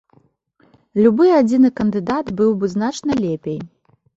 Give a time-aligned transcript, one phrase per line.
[1.03, 3.59] Любы адзіны кандыдат быў бы значна лепей.